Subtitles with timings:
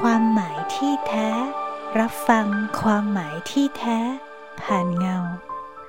[0.00, 1.28] ความหมายที่แท้
[1.98, 2.46] รับฟัง
[2.80, 3.98] ความหมายที่แท้
[4.62, 5.18] ผ่านเงา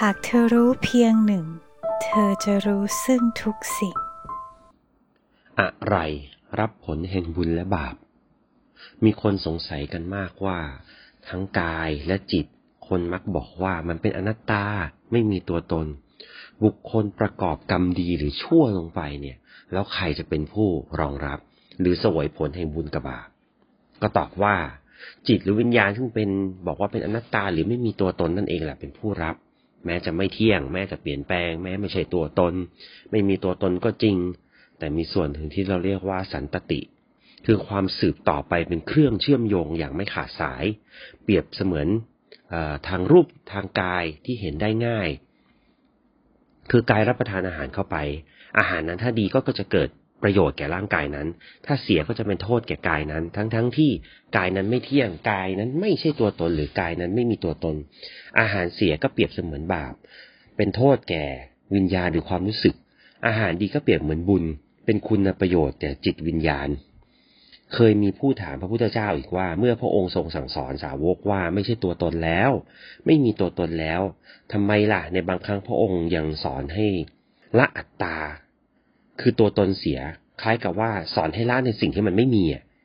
[0.00, 1.46] หากเธอรู้เพียงหนึ่ง
[2.04, 3.96] เธอจะรู้ซึ่งทุกสิ่ง
[5.60, 5.96] อะไร
[6.58, 7.96] รับผลแห่งบุญและบาป
[9.04, 10.58] มีคนสงสัยกันมากว่า
[11.28, 12.46] ทั้งกายและจิต
[12.88, 14.64] คนมักบอกว่ามันเป็นอนัตตา
[15.12, 15.86] ไม่มีตัวตน
[16.64, 19.36] บุคคลประกอบกรรมดีหรือชั่วลงไปเนี่ย
[19.72, 20.68] แล้วใครจะเป็นผู้
[21.00, 21.38] รองรับ
[21.80, 23.28] หรือสวยผลแห่งบุญกับบาป
[24.04, 24.54] ก็ตอบว่า
[25.28, 26.28] จิตหรือวิญญาณซึ่งเป็น
[26.66, 29.36] บอกว่าเป็นอนัตตาหรือไม่มีตัวตนนั่นเองแหละเป็นผู้รับ
[29.86, 32.54] แม้จะไม่เที่ยง แม้จะเปลี่ยนแปลง แม้ไม่ใช่ตัวตน
[33.10, 34.16] ไม่มีตัวตนก็จริง
[34.78, 36.80] แต่มีส่วนถึงที่เราเรียกว่าสันตติ
[37.46, 40.64] คือความสืบต่อไปเป็นเครื่องเชื่อมโยงอย่างไม่ขาดสาย
[41.22, 41.88] เปรียบเสมือน
[42.88, 45.08] ทางรูปทางกายที่เห็นได้ง่าย
[46.70, 47.96] คือกายรับประทานอาหารเข้าไป
[48.58, 49.88] อาหารนั้นถ้าดีก็จะเกิด
[50.22, 51.28] ประโยชน์แก่ร่างกายนั้น
[51.66, 53.90] ถ้าเสียก็จะเป็นโทษแก่กายนั้น ทั้งๆทที่
[54.36, 57.76] กายนั้นไม่เที่ยง กายนั้นไม่ใช่ตัวตนหรือกายนั้นไม่มีตัวตน
[58.38, 59.94] อาหารเสียก็เปรียบเสมือนบาป
[60.56, 61.24] เป็นโทษแก่
[61.74, 62.74] วิญญาณหรือความรู้สึก
[63.26, 64.44] อาหารดีก็เปรียบเหมือนบุญ
[64.84, 66.68] เป็นคุณประโยชน์แก่จิตวิญญาณ
[67.74, 72.50] เคยมีผู้ถามพระพุทธเจ้าอีกว่า เมื่อพระองค์ทรงสั่งสอนสาวกว่าไม่ใช่ตัวตนแล้ว
[73.06, 74.00] ไม่มีตัวตนแล้ว
[74.52, 76.86] ทำไมล่ะในบางครั้งพระองค์ยังสอนให้
[77.58, 78.18] ละอัตตา
[79.20, 80.00] คือตัวตนเสีย
[80.42, 82.44] คล้ายกับว่าสอนให้ละในสิ่งที่มันไม่มี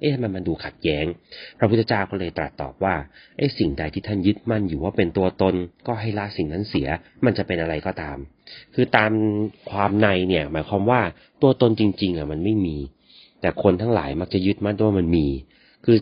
[0.00, 1.04] เอ๊ะมันมันดูขัดแย้ง
[1.58, 2.94] พระพุทธเจ้าก็เลยตรัสตอบว่า
[3.38, 5.54] ไอ้สิ่งใดที่ท่านยึดมั่นอยู่ว่าเป็นตัวตน
[5.86, 6.88] ก็ให้ละสิ่งนั้นเสีย
[7.24, 8.18] มันจะเป็นอะไรก็ตาม
[8.74, 9.10] คือตาม
[9.70, 11.00] ความในเนี่ย หมายความว่า
[11.42, 12.76] ตัวตนจริง ๆอะมันไม่มี
[13.40, 15.26] แต่คนทั้งหลายมักจะยึดมั่นว่ามันมี
[15.84, 15.96] คือ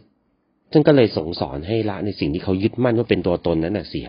[0.72, 4.08] ท่านก็เลยส่งสอนให้ละในสิ่งที่เขายึดมั่นว่าเป็นตัวตนนั้นน่ะเสีย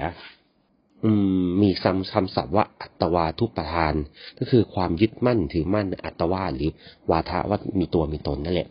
[1.43, 3.95] มมีคำคำศัพท์ว่าอัตวาทุปทาน
[4.39, 6.71] ก็คือความยึดมั่นถือมั่นอัตวาหรือ
[7.11, 8.69] วาทะว่ามีตัวมีตนนั่นแหละ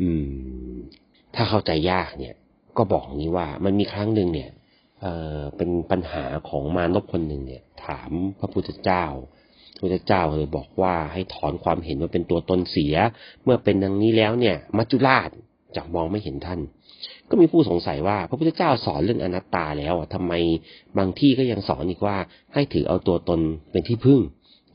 [0.00, 0.76] อืม
[1.34, 2.34] ถ้าเข้าใจยากเนี่ย
[2.76, 4.50] ก็บอกนี้ว่ามันมีครั้งหนึ่งเนี่ย
[5.00, 5.06] เอ
[5.38, 8.10] อเป็นปัญหาของมานพคนหนึ่งเนี่ย ถาม
[8.40, 9.04] พระพุทธเจ้า
[9.74, 12.96] พระพุทธเจ้าเลยบอกว่าให้ถอนความเห็นว่าเป็นตัวตนเสีย
[13.44, 15.30] เมื่อเป็นดังนี้แล้วเนี่ย มัจจุราช
[15.76, 16.60] จะมองไม่เห็นท่าน
[17.30, 20.32] ก็มีผู้สงสัยว่าพระพุทธเจ้าสอนเรื่องอนัตตาแล้วทำไม
[20.98, 22.16] บางที่ก็ยังสอนอีกว่า
[22.54, 24.20] ให้ถือเอาตัวตนเป็นที่พึ่ง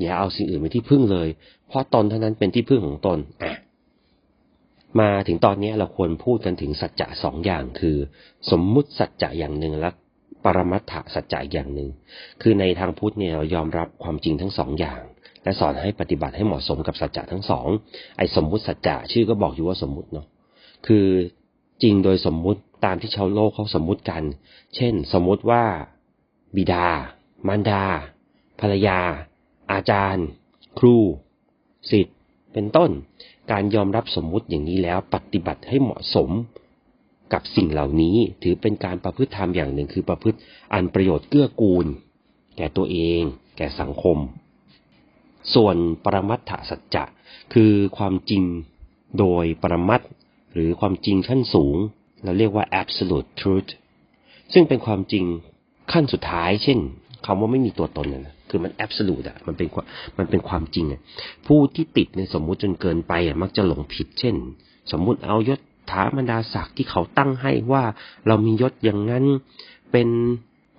[0.02, 1.28] อย่าเอาสิ่งอื่นเป็นที่พึ่งเลย
[1.68, 3.54] เพราะตนเท่านั้นเป็นที่พึ่งของตนอะ
[5.00, 7.98] มาถึงตอนนี้เราควรพูดกันถึงสัจจะสองอย่างคือ
[8.52, 9.90] สมมุติสัจจะอย่างหนึ่งและ
[10.44, 11.90] ปรมัตถสัจจะอย่างหนึ่ง
[12.42, 15.02] คือในทางพุทธเนี่ยเรายอมรับความจริงทั้งสองอย่าง
[15.44, 17.68] และสอนให้ปฏิบัติให้เหมาะสมกับสัจจะทั้งสอง
[18.18, 20.26] ไอ้สมมุติสัจจะชื่อก็บอกอยู่ว่าสมมุติเนาะ
[20.88, 21.06] คือ
[21.82, 24.24] จริงโดยสมมุติตามที่ชาวโลกเขาสมมุติกัน
[24.76, 25.64] เช่น สมมุติว่า
[26.56, 26.88] บิดา
[27.48, 27.84] มารดา
[28.60, 29.00] ภรรยา
[29.72, 30.28] อาจารย์
[30.80, 30.98] ครู
[31.92, 32.18] สิทธิ์
[32.54, 32.92] เป็นต้น
[33.52, 36.30] การยอมรับสมมุติอย่างนี้แล้วปฏิบัติให้เหมาะสม
[37.34, 40.38] กับสิ่งเหล่านี้ถือเป็นการประพฤติธรรมอย่างหนึ่งคือประพฤติ
[40.74, 41.86] อันประโยชน์เกื้อกูล
[42.58, 43.22] แก่ตัวเอง
[43.58, 44.18] แก่สังคม
[45.54, 47.04] ส่วนปรมัตถสัจจะ
[47.54, 48.44] คือความจริง
[49.20, 50.04] โดยปรมัตถ
[50.54, 51.76] หรือความจริงขั้นสูง
[52.24, 53.72] เราเรียกว่า absolute truth
[54.54, 55.26] ซึ่งเป็นความจริง
[55.92, 56.80] ขั้นสุดท้าย เช่น
[57.26, 59.68] คำว่าไม่มีตัวตนนะคือมัน absolute อะมันเป็น
[60.18, 61.02] มันเป็นความจริงอะ
[61.48, 64.36] ผู้ที่ติดในสมมุติจนเกินไปอะมักจะหลงผิด เช่น
[64.92, 65.60] สมมุติเอายศ
[65.92, 67.84] ถาบรรดาศักดิ์ที่เขาตั้งให้ว่า
[68.28, 69.26] เรามียศอย่างนั้น
[69.92, 70.10] เป็น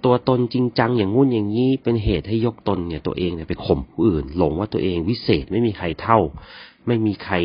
[0.05, 6.19] ตัวตนจริงจังอย่างงุ่นอย่างนี้เป็นเหตุให้ยกตนเนี่ยตัวเองเนี่ยไปข่มผู้อื่น หลงว่าตัวเองวิเศษไม่มีใครเท่า
[6.87, 7.37] ไม่มีใคร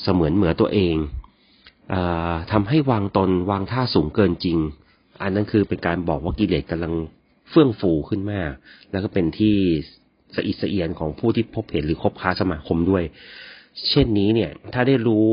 [0.00, 0.96] เสมือนเหมือตัวเอง
[1.92, 1.94] อ
[2.52, 4.58] ทำให้วางตนวางท่าสูงเกินจริง
[5.22, 6.94] อันนั้นคือเป็นการบอกว่ากิเลสกำลัง
[7.50, 8.50] เฟื่องฟูขึ้นมาก
[8.90, 9.56] แล้วก็เป็นที่
[10.34, 13.04] สะอิดสะเอียนของผู้ที่พบเห็นหรือคบค้าสมาคมด้วย
[13.90, 15.28] เช่นนี้เนี่ย ถ้าได้รู้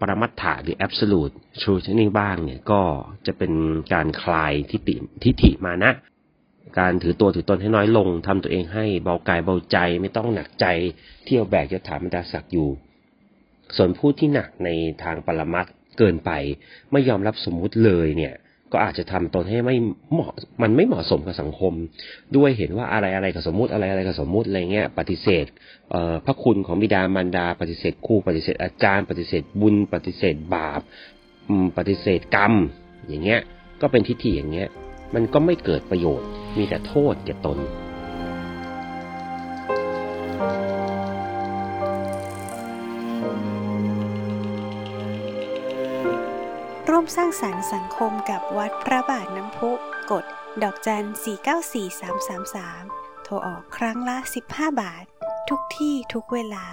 [0.00, 2.80] ปรมัตถะหรือ absolute truth นี่บ้างเนี่ยก็
[3.26, 3.52] จะเป็น
[3.92, 4.94] การคลายทิฏฐิ
[5.24, 5.90] ทิฏฐิมานะ
[6.78, 10.66] การถือตัวถือตนให้น้อยลงทำตัวเองให้เบากายเบาใจไม่ต้องหนักใจ
[11.24, 12.68] เที่เอาแบกยศถาบรรดาศักดิ์อยู่
[13.76, 14.68] ส่วนผู้ที่หนักใน
[15.02, 15.66] ทางปรมัต
[15.98, 16.30] เกินไป
[16.92, 18.34] ไม่ยอมรับสมมุติเลยเนี่ย
[18.72, 19.76] ก็อาจจะทำตนให้ไม่
[20.12, 20.30] เหมาะ
[20.62, 21.72] มันไม่เหมาะสมกับสังคม
[22.36, 25.46] ด้วยเห็นว่าอะไรอะไรกับสมมติอะไรอะไรกับสมมติอะไรเงี้ยปฏิเสธ
[26.26, 30.80] พระคุณของบิดามารดา ปฏิเสธครูปฏิเสธอาจารย์ ปฏิเสธบุญ ปฏิเสธบาป
[31.76, 32.52] ปฏิเสธกรรม
[33.08, 33.40] อย่างเงี้ย
[33.80, 34.68] ก็เป็นทิฏฐิอย่างเงี้ย
[35.14, 36.28] มันก็ไม่เกิดประโยชน์
[36.58, 37.58] มีแต่โทษแก่ตน
[46.98, 49.72] วมสร้างสรรค์สังคมกับวัดพระบาทน้ำพุ
[50.10, 50.24] กด
[50.62, 54.16] ดอกจัน 494333 โทรออกครั้งละ
[54.48, 55.04] 15 บาท
[55.48, 56.66] ทุกที่ทุกเวลา